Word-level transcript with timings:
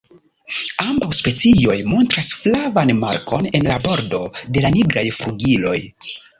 Ambaŭ 0.85 1.09
specioj 1.17 1.75
montras 1.91 2.33
flavan 2.39 2.95
markon 3.03 3.49
en 3.61 3.71
la 3.71 3.79
bordo 3.87 4.25
de 4.57 4.67
la 4.67 4.75
nigraj 4.81 5.07
flugiloj. 5.23 5.79